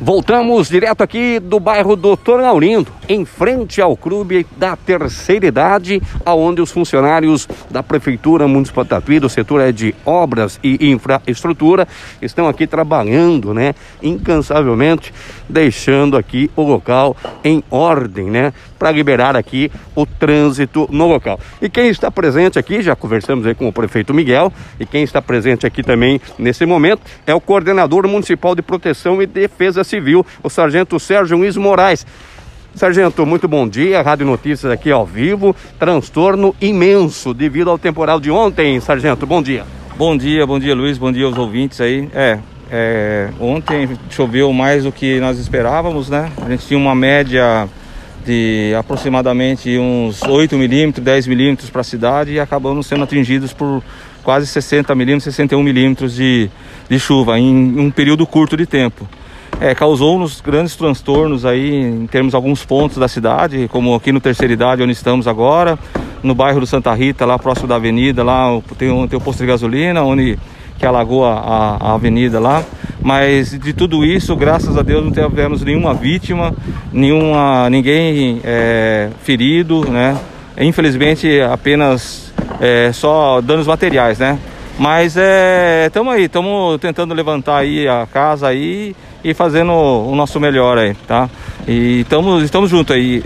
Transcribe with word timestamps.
Voltamos 0.00 0.68
direto 0.68 1.02
aqui 1.02 1.40
do 1.40 1.58
bairro 1.58 1.96
Doutor 1.96 2.40
Laurindo, 2.40 2.92
em 3.08 3.24
frente 3.24 3.80
ao 3.80 3.96
clube 3.96 4.46
da 4.56 4.76
terceira 4.76 5.46
idade, 5.46 6.02
aonde 6.24 6.60
os 6.60 6.70
funcionários 6.70 7.48
da 7.70 7.82
Prefeitura 7.82 8.48
Municipal 8.48 8.84
de 8.84 8.90
Tatuí, 8.90 9.20
do 9.20 9.28
setor 9.28 9.60
é 9.60 9.72
de 9.72 9.94
obras 10.04 10.58
e 10.62 10.90
infraestrutura, 10.90 11.86
estão 12.20 12.48
aqui 12.48 12.66
trabalhando, 12.66 13.54
né, 13.54 13.74
incansavelmente, 14.02 15.12
deixando 15.48 16.16
aqui 16.16 16.50
o 16.56 16.62
local 16.62 17.16
em 17.44 17.62
ordem, 17.70 18.26
né, 18.26 18.52
para 18.78 18.90
liberar 18.90 19.36
aqui 19.36 19.70
o 19.94 20.04
trânsito 20.04 20.88
no 20.90 21.06
local. 21.06 21.38
E 21.60 21.68
quem 21.68 21.88
está 21.88 22.10
presente 22.10 22.58
aqui, 22.58 22.82
já 22.82 22.94
conversamos 22.94 23.46
aí 23.46 23.54
com 23.54 23.68
o 23.68 23.72
prefeito 23.72 24.12
Miguel, 24.12 24.52
e 24.78 24.84
quem 24.84 25.02
está 25.02 25.22
presente 25.22 25.66
aqui 25.66 25.82
também 25.82 26.20
nesse 26.38 26.66
momento 26.66 27.02
é 27.26 27.34
o 27.34 27.40
coordenador 27.40 28.06
municipal 28.08 28.54
de 28.54 28.62
proteção 28.62 29.22
e 29.22 29.26
defesa 29.26 29.84
Civil, 29.84 30.26
o 30.42 30.50
Sargento 30.50 30.98
Sérgio 30.98 31.38
Luiz 31.38 31.56
Moraes. 31.56 32.06
Sargento, 32.76 33.24
muito 33.24 33.48
bom 33.48 33.66
dia. 33.66 34.02
Rádio 34.02 34.26
Notícias 34.26 34.70
aqui 34.70 34.90
ao 34.90 35.06
vivo. 35.06 35.56
Transtorno 35.78 36.54
imenso 36.60 37.32
devido 37.32 37.70
ao 37.70 37.78
temporal 37.78 38.20
de 38.20 38.30
ontem, 38.30 38.78
Sargento. 38.80 39.26
Bom 39.26 39.42
dia. 39.42 39.64
Bom 39.96 40.14
dia, 40.14 40.46
bom 40.46 40.58
dia, 40.58 40.74
Luiz. 40.74 40.98
Bom 40.98 41.10
dia 41.10 41.24
aos 41.24 41.38
ouvintes 41.38 41.80
aí. 41.80 42.06
É, 42.14 42.38
é, 42.70 43.30
ontem 43.40 43.88
choveu 44.10 44.52
mais 44.52 44.84
do 44.84 44.92
que 44.92 45.18
nós 45.20 45.38
esperávamos, 45.38 46.10
né? 46.10 46.30
A 46.44 46.50
gente 46.50 46.66
tinha 46.66 46.78
uma 46.78 46.94
média 46.94 47.66
de 48.26 48.74
aproximadamente 48.78 49.78
uns 49.78 50.22
8 50.22 50.58
milímetros, 50.58 51.02
10 51.02 51.28
milímetros 51.28 51.70
para 51.70 51.80
a 51.80 51.84
cidade 51.84 52.32
e 52.32 52.40
acabamos 52.40 52.86
sendo 52.86 53.04
atingidos 53.04 53.54
por 53.54 53.82
quase 54.22 54.46
60 54.46 54.94
milímetros, 54.94 55.24
61 55.34 55.62
milímetros 55.62 56.14
de, 56.14 56.50
de 56.90 57.00
chuva 57.00 57.38
em 57.38 57.80
um 57.80 57.90
período 57.90 58.26
curto 58.26 58.54
de 58.54 58.66
tempo 58.66 59.08
é, 59.60 59.74
causou-nos 59.74 60.40
grandes 60.40 60.76
transtornos 60.76 61.44
aí 61.44 61.74
em 61.74 62.06
termos 62.06 62.32
de 62.32 62.36
alguns 62.36 62.64
pontos 62.64 62.98
da 62.98 63.08
cidade, 63.08 63.68
como 63.68 63.94
aqui 63.94 64.12
no 64.12 64.20
Terceira 64.20 64.52
Idade, 64.52 64.82
onde 64.82 64.92
estamos 64.92 65.26
agora, 65.26 65.78
no 66.22 66.34
bairro 66.34 66.60
do 66.60 66.66
Santa 66.66 66.92
Rita, 66.94 67.24
lá 67.24 67.38
próximo 67.38 67.68
da 67.68 67.76
avenida, 67.76 68.22
lá 68.22 68.60
tem 68.76 68.90
um, 68.90 69.06
tem 69.06 69.18
um 69.18 69.22
posto 69.22 69.40
de 69.40 69.46
gasolina, 69.46 70.02
onde 70.02 70.38
que 70.78 70.84
alagou 70.84 71.24
a, 71.24 71.32
a, 71.32 71.76
a, 71.76 71.94
avenida 71.94 72.38
lá. 72.38 72.62
Mas 73.00 73.58
de 73.58 73.72
tudo 73.72 74.04
isso, 74.04 74.36
graças 74.36 74.76
a 74.76 74.82
Deus, 74.82 75.04
não 75.04 75.12
tivemos 75.12 75.62
nenhuma 75.62 75.94
vítima, 75.94 76.54
nenhuma, 76.92 77.70
ninguém 77.70 78.40
é, 78.44 79.10
ferido, 79.22 79.90
né? 79.90 80.18
Infelizmente, 80.58 81.40
apenas 81.40 82.32
é, 82.60 82.90
só 82.92 83.40
danos 83.40 83.66
materiais, 83.66 84.18
né? 84.18 84.38
Mas 84.78 85.16
estamos 85.86 86.12
é, 86.12 86.16
aí, 86.16 86.24
estamos 86.24 86.78
tentando 86.78 87.14
levantar 87.14 87.58
aí 87.58 87.88
a 87.88 88.06
casa 88.06 88.48
aí 88.48 88.94
e 89.24 89.32
fazendo 89.32 89.72
o 89.72 90.14
nosso 90.14 90.38
melhor 90.38 90.76
aí, 90.76 90.94
tá? 91.06 91.30
E 91.66 92.00
estamos 92.00 92.42
estamos 92.44 92.70
juntos 92.70 92.94
aí. 92.94 93.24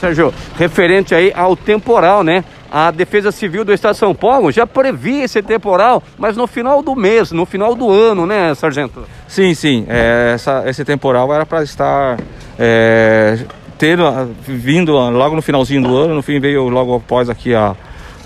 Sérgio, 0.00 0.34
referente 0.56 1.14
aí 1.14 1.32
ao 1.34 1.56
temporal, 1.56 2.24
né? 2.24 2.44
A 2.70 2.90
Defesa 2.90 3.32
Civil 3.32 3.64
do 3.64 3.72
Estado 3.72 3.92
de 3.92 3.98
São 3.98 4.14
Paulo 4.14 4.52
já 4.52 4.66
previa 4.66 5.24
esse 5.24 5.40
temporal, 5.40 6.02
mas 6.18 6.36
no 6.36 6.46
final 6.46 6.82
do 6.82 6.94
mês, 6.94 7.32
no 7.32 7.46
final 7.46 7.74
do 7.74 7.90
ano, 7.90 8.26
né, 8.26 8.54
Sargento? 8.54 9.04
Sim, 9.26 9.54
sim. 9.54 9.86
É, 9.88 10.32
essa, 10.34 10.64
esse 10.66 10.84
temporal 10.84 11.32
era 11.32 11.46
para 11.46 11.62
estar 11.62 12.18
é, 12.58 13.38
ter, 13.78 13.98
vindo 14.46 14.92
logo 14.92 15.34
no 15.34 15.40
finalzinho 15.40 15.82
do 15.82 15.96
ano, 15.96 16.14
no 16.14 16.22
fim 16.22 16.38
veio 16.38 16.68
logo 16.68 16.96
após 16.96 17.30
aqui 17.30 17.54
a, 17.54 17.74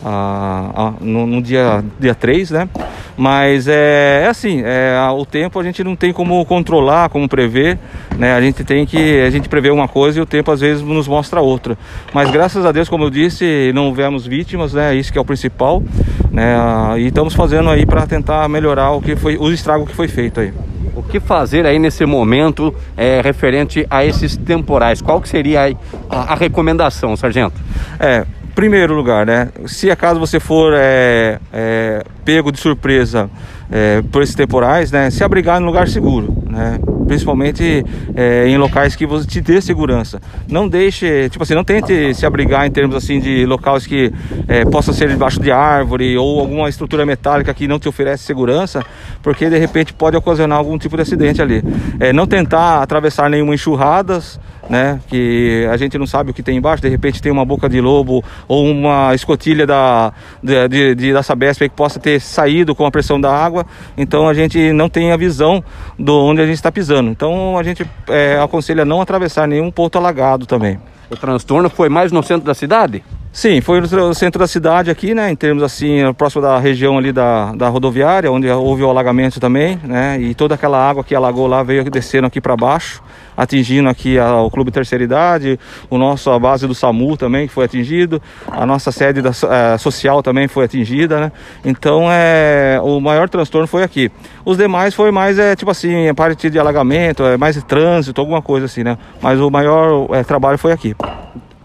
a, 0.04 0.70
a, 0.74 0.92
no, 1.00 1.26
no, 1.26 1.42
dia, 1.42 1.84
dia 1.98 2.14
3, 2.14 2.50
né? 2.50 2.68
Mas 3.16 3.68
é, 3.68 4.22
é 4.24 4.28
assim, 4.28 4.62
é, 4.64 4.96
o 5.14 5.24
tempo 5.24 5.58
a 5.60 5.62
gente 5.62 5.84
não 5.84 5.94
tem 5.94 6.12
como 6.12 6.44
controlar, 6.44 7.08
como 7.08 7.28
prever, 7.28 7.78
né? 8.18 8.34
A 8.34 8.40
gente 8.40 8.64
tem 8.64 8.86
que, 8.86 9.20
a 9.20 9.30
gente 9.30 9.48
prevê 9.48 9.70
uma 9.70 9.86
coisa 9.86 10.18
e 10.18 10.22
o 10.22 10.26
tempo 10.26 10.50
às 10.50 10.60
vezes 10.60 10.82
nos 10.82 11.06
mostra 11.06 11.40
outra. 11.40 11.76
Mas 12.12 12.30
graças 12.30 12.64
a 12.64 12.72
Deus, 12.72 12.88
como 12.88 13.04
eu 13.04 13.10
disse, 13.10 13.70
não 13.74 13.86
houvermos 13.86 14.26
vítimas, 14.26 14.72
né? 14.72 14.94
Isso 14.94 15.12
que 15.12 15.18
é 15.18 15.20
o 15.20 15.24
principal, 15.24 15.82
né? 16.30 16.56
E 16.98 17.06
estamos 17.06 17.34
fazendo 17.34 17.70
aí 17.70 17.84
para 17.86 18.06
tentar 18.06 18.48
melhorar 18.48 18.92
o 18.92 19.02
que 19.02 19.14
foi, 19.14 19.36
o 19.36 19.50
estrago 19.50 19.86
que 19.86 19.94
foi 19.94 20.08
feito 20.08 20.40
aí. 20.40 20.52
O 20.94 21.02
que 21.02 21.20
fazer 21.20 21.64
aí 21.64 21.78
nesse 21.78 22.04
momento 22.04 22.74
é, 22.96 23.20
referente 23.22 23.86
a 23.88 24.04
esses 24.04 24.36
temporais? 24.36 25.00
Qual 25.00 25.20
que 25.20 25.28
seria 25.28 25.74
a, 26.10 26.32
a 26.32 26.34
recomendação, 26.34 27.16
sargento? 27.16 27.58
É, 27.98 28.26
primeiro 28.54 28.94
lugar, 28.94 29.26
né? 29.26 29.48
Se 29.66 29.90
acaso 29.90 30.20
você 30.20 30.38
for 30.38 30.72
é, 30.74 31.38
é, 31.52 32.04
pego 32.24 32.52
de 32.52 32.58
surpresa 32.58 33.30
é, 33.70 34.02
por 34.10 34.22
esses 34.22 34.34
temporais, 34.34 34.90
né? 34.90 35.10
Se 35.10 35.24
abrigar 35.24 35.60
em 35.60 35.64
lugar 35.64 35.88
seguro, 35.88 36.42
né? 36.48 36.78
Principalmente 37.12 37.84
é, 38.16 38.48
em 38.48 38.56
locais 38.56 38.96
que 38.96 39.04
você 39.04 39.26
te 39.26 39.38
dê 39.38 39.60
segurança. 39.60 40.18
Não 40.48 40.66
deixe, 40.66 41.28
tipo 41.28 41.42
assim, 41.42 41.54
não 41.54 41.62
tente 41.62 42.14
se 42.14 42.24
abrigar 42.24 42.66
em 42.66 42.70
termos 42.70 42.96
assim 42.96 43.20
de 43.20 43.44
locais 43.44 43.86
que 43.86 44.10
é, 44.48 44.64
possam 44.64 44.94
ser 44.94 45.10
debaixo 45.10 45.38
de 45.38 45.52
árvore 45.52 46.16
ou 46.16 46.40
alguma 46.40 46.70
estrutura 46.70 47.04
metálica 47.04 47.52
que 47.52 47.68
não 47.68 47.78
te 47.78 47.86
oferece 47.86 48.24
segurança, 48.24 48.82
porque 49.22 49.50
de 49.50 49.58
repente 49.58 49.92
pode 49.92 50.16
ocasionar 50.16 50.56
algum 50.56 50.78
tipo 50.78 50.96
de 50.96 51.02
acidente 51.02 51.42
ali. 51.42 51.62
É, 52.00 52.14
não 52.14 52.26
tentar 52.26 52.82
atravessar 52.82 53.28
nenhuma 53.28 53.54
enxurradas, 53.54 54.40
né? 54.70 54.98
Que 55.08 55.68
a 55.70 55.76
gente 55.76 55.98
não 55.98 56.06
sabe 56.06 56.30
o 56.30 56.34
que 56.34 56.42
tem 56.42 56.56
embaixo, 56.56 56.82
de 56.82 56.88
repente 56.88 57.20
tem 57.20 57.30
uma 57.30 57.44
boca 57.44 57.68
de 57.68 57.80
lobo 57.80 58.24
ou 58.48 58.64
uma 58.66 59.14
escotilha 59.14 59.66
da, 59.66 60.14
de, 60.42 60.68
de, 60.68 60.94
de 60.94 61.12
da 61.12 61.22
Sabesp 61.22 61.68
que 61.68 61.76
possa 61.76 62.00
ter 62.00 62.20
saído 62.20 62.74
com 62.74 62.86
a 62.86 62.90
pressão 62.90 63.20
da 63.20 63.30
água, 63.30 63.66
então 63.98 64.28
a 64.28 64.32
gente 64.32 64.72
não 64.72 64.88
tem 64.88 65.12
a 65.12 65.16
visão 65.16 65.62
de 65.98 66.10
onde 66.10 66.40
a 66.40 66.46
gente 66.46 66.54
está 66.54 66.72
pisando. 66.72 67.01
Então 67.10 67.58
a 67.58 67.62
gente 67.62 67.86
é, 68.08 68.38
aconselha 68.38 68.84
não 68.84 69.00
atravessar 69.00 69.46
nenhum 69.46 69.70
ponto 69.70 69.96
alagado 69.96 70.46
também. 70.46 70.78
O 71.12 71.16
transtorno 71.16 71.68
foi 71.68 71.90
mais 71.90 72.10
no 72.10 72.22
centro 72.22 72.46
da 72.46 72.54
cidade? 72.54 73.04
Sim, 73.30 73.62
foi 73.62 73.80
no 73.80 74.14
centro 74.14 74.38
da 74.38 74.46
cidade 74.46 74.90
aqui, 74.90 75.14
né? 75.14 75.30
Em 75.30 75.36
termos 75.36 75.62
assim, 75.62 76.00
próximo 76.18 76.42
da 76.42 76.58
região 76.58 76.98
ali 76.98 77.12
da, 77.12 77.52
da 77.52 77.68
rodoviária, 77.68 78.30
onde 78.30 78.48
houve 78.50 78.82
o 78.82 78.90
alagamento 78.90 79.40
também, 79.40 79.78
né? 79.84 80.18
E 80.20 80.34
toda 80.34 80.54
aquela 80.54 80.78
água 80.78 81.02
que 81.02 81.14
alagou 81.14 81.46
lá 81.46 81.62
veio 81.62 81.82
descendo 81.90 82.26
aqui 82.26 82.42
para 82.42 82.54
baixo, 82.56 83.02
atingindo 83.34 83.88
aqui 83.88 84.18
a, 84.18 84.40
o 84.42 84.50
Clube 84.50 84.70
Terceira 84.70 85.02
Idade, 85.02 85.58
o 85.88 85.96
nosso, 85.96 86.30
a 86.30 86.38
base 86.38 86.66
do 86.66 86.74
SAMU 86.74 87.16
também 87.16 87.48
que 87.48 87.54
foi 87.54 87.64
atingido, 87.64 88.20
a 88.46 88.66
nossa 88.66 88.92
sede 88.92 89.22
da, 89.22 89.30
é, 89.30 89.78
social 89.78 90.22
também 90.22 90.46
foi 90.46 90.66
atingida, 90.66 91.18
né? 91.18 91.32
Então, 91.64 92.08
é, 92.10 92.78
o 92.82 93.00
maior 93.00 93.30
transtorno 93.30 93.66
foi 93.66 93.82
aqui. 93.82 94.10
Os 94.44 94.58
demais 94.58 94.92
foi 94.92 95.10
mais, 95.10 95.38
é, 95.38 95.56
tipo 95.56 95.70
assim, 95.70 96.06
a 96.06 96.14
parte 96.14 96.50
de 96.50 96.58
alagamento, 96.58 97.22
é 97.24 97.38
mais 97.38 97.62
trânsito, 97.64 98.20
alguma 98.20 98.42
coisa 98.42 98.66
assim, 98.66 98.82
né? 98.82 98.98
Mas 99.22 99.40
o 99.40 99.50
maior 99.50 100.06
é, 100.14 100.22
trabalho 100.22 100.58
foi 100.58 100.72
aqui 100.72 100.94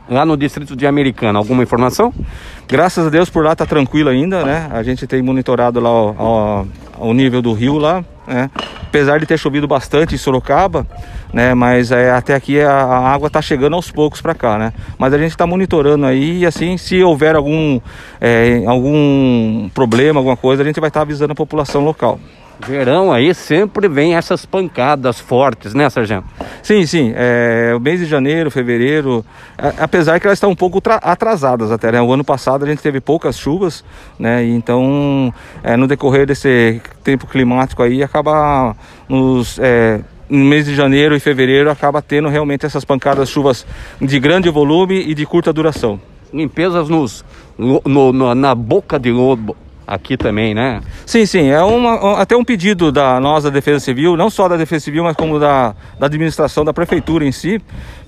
lá 0.09 0.25
no 0.25 0.37
distrito 0.37 0.75
de 0.75 0.87
Americana. 0.87 1.37
Alguma 1.37 1.63
informação? 1.63 2.13
Graças 2.67 3.07
a 3.07 3.09
Deus 3.09 3.29
por 3.29 3.45
lá 3.45 3.55
tá 3.55 3.65
tranquilo 3.65 4.09
ainda, 4.09 4.43
né? 4.43 4.69
A 4.71 4.83
gente 4.83 5.05
tem 5.05 5.21
monitorado 5.21 5.79
lá 5.79 6.63
o, 6.99 7.13
nível 7.13 7.41
do 7.41 7.53
rio 7.53 7.77
lá, 7.77 8.03
né? 8.25 8.49
Apesar 8.83 9.19
de 9.19 9.25
ter 9.25 9.37
chovido 9.37 9.67
bastante 9.67 10.15
em 10.15 10.17
Sorocaba, 10.17 10.85
né? 11.33 11.53
Mas 11.53 11.91
é, 11.91 12.11
até 12.11 12.35
aqui 12.35 12.59
a, 12.59 12.71
a 12.71 13.09
água 13.13 13.29
tá 13.29 13.41
chegando 13.41 13.75
aos 13.75 13.91
poucos 13.91 14.21
para 14.21 14.33
cá, 14.33 14.57
né? 14.57 14.73
Mas 14.97 15.13
a 15.13 15.17
gente 15.17 15.31
está 15.31 15.45
monitorando 15.45 16.05
aí 16.05 16.39
e 16.39 16.45
assim, 16.45 16.77
se 16.77 17.01
houver 17.03 17.35
algum, 17.35 17.79
é, 18.19 18.63
algum 18.65 19.69
problema, 19.73 20.19
alguma 20.19 20.37
coisa, 20.37 20.63
a 20.63 20.65
gente 20.65 20.79
vai 20.79 20.89
estar 20.89 21.01
tá 21.01 21.03
avisando 21.03 21.33
a 21.33 21.35
população 21.35 21.83
local. 21.83 22.19
Verão 22.59 23.11
aí 23.11 23.33
sempre 23.33 23.87
vem 23.87 24.15
essas 24.15 24.45
pancadas 24.45 25.19
fortes, 25.19 25.73
né, 25.73 25.89
Sargento? 25.89 26.25
Sim, 26.63 26.85
sim. 26.85 27.13
É, 27.15 27.73
o 27.75 27.79
mês 27.79 27.99
de 27.99 28.05
janeiro, 28.05 28.49
fevereiro, 28.49 29.23
apesar 29.79 30.19
que 30.19 30.27
elas 30.27 30.37
estão 30.37 30.49
um 30.49 30.55
pouco 30.55 30.81
atrasadas 31.01 31.71
até, 31.71 31.91
né? 31.91 32.01
O 32.01 32.11
ano 32.11 32.23
passado 32.23 32.65
a 32.65 32.67
gente 32.67 32.81
teve 32.81 32.99
poucas 32.99 33.37
chuvas, 33.37 33.85
né? 34.19 34.43
Então, 34.45 35.33
é, 35.63 35.77
no 35.77 35.87
decorrer 35.87 36.25
desse 36.25 36.81
tempo 37.03 37.27
climático 37.27 37.83
aí, 37.83 38.01
acaba 38.03 38.75
nos... 39.07 39.59
É, 39.59 40.01
no 40.29 40.43
mês 40.43 40.65
de 40.65 40.75
janeiro 40.75 41.15
e 41.15 41.21
fevereiro 41.21 41.71
acaba 41.71 42.01
tendo 42.01 42.27
realmente 42.27 42.65
essas 42.65 42.83
pancadas, 42.83 43.29
chuvas 43.29 43.65
de 44.01 44.19
grande 44.19 44.49
volume 44.49 44.99
e 44.99 45.13
de 45.13 45.25
curta 45.25 45.53
duração. 45.53 46.01
Limpezas 46.33 46.89
nos, 46.89 47.23
no, 47.57 48.11
no, 48.11 48.35
na 48.35 48.53
boca 48.53 48.99
de 48.99 49.09
lobo, 49.09 49.55
aqui 49.87 50.17
também, 50.17 50.53
né? 50.53 50.81
Sim, 51.05 51.25
sim. 51.25 51.47
É 51.47 51.63
uma, 51.63 52.21
até 52.21 52.35
um 52.35 52.43
pedido 52.43 52.91
da 52.91 53.19
nossa 53.21 53.49
Defesa 53.49 53.79
Civil, 53.79 54.17
não 54.17 54.29
só 54.29 54.49
da 54.49 54.57
Defesa 54.57 54.83
Civil, 54.83 55.05
mas 55.05 55.15
como 55.15 55.39
da, 55.39 55.73
da 55.97 56.07
administração, 56.07 56.65
da 56.65 56.73
prefeitura 56.73 57.25
em 57.25 57.31
si, 57.31 57.61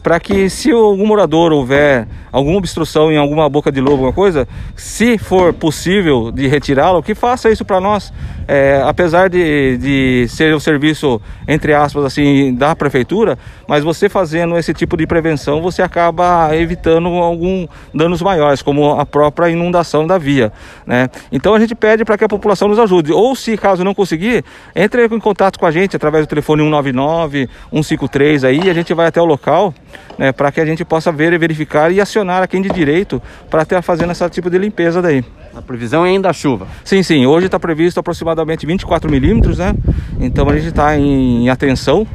para 0.03 0.19
que 0.19 0.49
se 0.49 0.71
algum 0.71 1.07
morador 1.07 1.53
houver 1.53 2.05
alguma 2.31 2.57
obstrução 2.57 3.09
em 3.11 3.17
alguma 3.17 3.47
boca 3.49 3.71
de 3.71 3.79
lobo, 3.79 3.93
alguma 3.93 4.13
coisa, 4.13 4.45
se 4.75 5.17
for 5.17 5.53
possível 5.53 6.31
de 6.31 6.47
retirá-lo, 6.47 7.01
que 7.01 7.15
faça 7.15 7.49
isso 7.49 7.63
para 7.63 7.79
nós, 7.79 8.11
é, 8.51 8.81
apesar 8.83 9.29
de, 9.29 9.77
de 9.77 10.27
ser 10.27 10.55
o 10.55 10.59
serviço, 10.59 11.21
entre 11.47 11.71
aspas, 11.71 12.03
assim, 12.03 12.51
da 12.55 12.75
prefeitura, 12.75 13.37
mas 13.67 13.83
você 13.83 14.09
fazendo 14.09 14.57
esse 14.57 14.73
tipo 14.73 14.97
de 14.97 15.05
prevenção, 15.05 15.61
você 15.61 15.83
acaba 15.83 16.49
evitando 16.55 17.09
algum 17.09 17.67
danos 17.93 18.23
maiores, 18.23 18.63
como 18.63 18.99
a 18.99 19.05
própria 19.05 19.51
inundação 19.51 20.07
da 20.07 20.17
via, 20.17 20.51
né? 20.83 21.11
Então 21.31 21.53
a 21.53 21.59
gente 21.59 21.75
pede 21.75 22.03
para 22.03 22.17
que 22.17 22.23
a 22.23 22.27
população 22.27 22.67
nos 22.67 22.79
ajude, 22.79 23.13
ou 23.13 23.35
se 23.35 23.55
caso 23.55 23.83
não 23.83 23.93
conseguir, 23.93 24.43
entre 24.75 25.05
em 25.05 25.19
contato 25.19 25.59
com 25.59 25.67
a 25.67 25.71
gente 25.71 25.95
através 25.95 26.25
do 26.25 26.29
telefone 26.29 26.63
199, 26.63 27.47
153 27.71 28.43
aí, 28.45 28.67
a 28.67 28.73
gente 28.73 28.95
vai 28.95 29.05
até 29.05 29.21
o 29.21 29.25
local, 29.25 29.75
né, 30.17 30.31
para 30.31 30.51
que 30.51 30.59
a 30.59 30.65
gente 30.65 30.83
possa 30.83 31.11
ver 31.11 31.33
e 31.33 31.37
verificar 31.37 31.91
e 31.91 32.01
acionar 32.01 32.41
a 32.41 32.47
quem 32.47 32.63
de 32.63 32.69
direito 32.69 33.21
para 33.47 33.61
estar 33.61 33.83
fazendo 33.83 34.11
esse 34.11 34.27
tipo 34.31 34.49
de 34.49 34.57
limpeza 34.57 35.03
daí. 35.03 35.23
A 35.55 35.61
previsão 35.61 36.05
é 36.05 36.09
ainda 36.09 36.29
a 36.29 36.33
chuva? 36.33 36.67
Sim, 36.83 37.03
sim. 37.03 37.25
Hoje 37.25 37.47
está 37.47 37.59
previsto 37.59 37.99
aproximadamente 37.99 38.65
24 38.65 39.09
milímetros, 39.09 39.57
né? 39.57 39.73
Então 40.19 40.49
a 40.49 40.55
gente 40.55 40.69
está 40.69 40.97
em 40.97 41.49
atenção, 41.49 42.07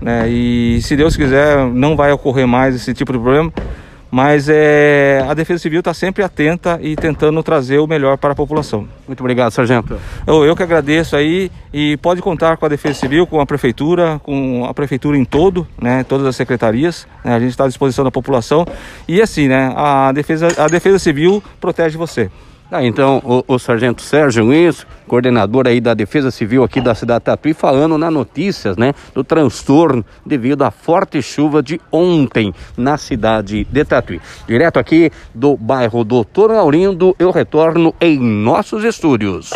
né? 0.00 0.28
E 0.28 0.80
se 0.82 0.96
Deus 0.96 1.16
quiser, 1.16 1.66
não 1.66 1.96
vai 1.96 2.12
ocorrer 2.12 2.46
mais 2.46 2.74
esse 2.74 2.92
tipo 2.92 3.12
de 3.12 3.18
problema. 3.18 3.52
Mas 4.12 4.46
é, 4.50 5.24
a 5.26 5.32
Defesa 5.32 5.62
Civil 5.62 5.78
está 5.78 5.94
sempre 5.94 6.22
atenta 6.22 6.78
e 6.82 6.94
tentando 6.94 7.42
trazer 7.42 7.78
o 7.78 7.86
melhor 7.86 8.18
para 8.18 8.32
a 8.32 8.34
população. 8.34 8.86
Muito 9.06 9.20
obrigado, 9.20 9.52
sargento. 9.52 9.98
Eu, 10.26 10.44
eu 10.44 10.54
que 10.54 10.62
agradeço 10.62 11.16
aí 11.16 11.50
e 11.72 11.96
pode 11.96 12.20
contar 12.20 12.58
com 12.58 12.66
a 12.66 12.68
Defesa 12.68 12.92
Civil, 12.92 13.26
com 13.26 13.40
a 13.40 13.46
Prefeitura, 13.46 14.20
com 14.22 14.66
a 14.66 14.74
Prefeitura 14.74 15.16
em 15.16 15.24
todo, 15.24 15.66
né, 15.80 16.04
todas 16.04 16.26
as 16.26 16.36
secretarias. 16.36 17.08
Né, 17.24 17.34
a 17.34 17.40
gente 17.40 17.52
está 17.52 17.64
à 17.64 17.68
disposição 17.68 18.04
da 18.04 18.10
população. 18.10 18.66
E 19.08 19.22
assim, 19.22 19.48
né, 19.48 19.72
a 19.74 20.12
Defesa, 20.12 20.48
a 20.62 20.68
Defesa 20.68 20.98
Civil 20.98 21.42
protege 21.58 21.96
você. 21.96 22.30
Ah, 22.74 22.82
então, 22.82 23.20
o, 23.22 23.44
o, 23.54 23.58
sargento 23.58 24.00
Sérgio 24.00 24.46
Luiz, 24.46 24.86
coordenador 25.06 25.66
aí 25.66 25.78
da 25.78 25.92
Defesa 25.92 26.30
Civil 26.30 26.64
aqui 26.64 26.80
da 26.80 26.94
cidade 26.94 27.20
de 27.20 27.24
Tatuí, 27.26 27.52
falando 27.52 27.98
na 27.98 28.10
notícias, 28.10 28.78
né, 28.78 28.94
do 29.14 29.22
transtorno 29.22 30.02
devido 30.24 30.62
à 30.62 30.70
forte 30.70 31.20
chuva 31.20 31.62
de 31.62 31.78
ontem 31.92 32.54
na 32.74 32.96
cidade 32.96 33.66
de 33.70 33.84
Tatuí. 33.84 34.22
Direto 34.46 34.78
aqui 34.78 35.12
do 35.34 35.54
bairro 35.54 36.02
Doutor 36.02 36.50
Laurindo, 36.50 37.14
eu 37.18 37.30
retorno 37.30 37.94
em 38.00 38.18
nossos 38.18 38.84
estúdios. 38.84 39.50